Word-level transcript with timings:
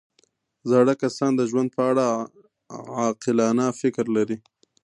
زاړه 0.69 0.93
کسان 1.01 1.31
د 1.35 1.41
ژوند 1.49 1.69
په 1.75 1.81
اړه 1.89 2.05
عاقلانه 2.99 3.65
فکر 3.81 4.05
لري 4.17 4.37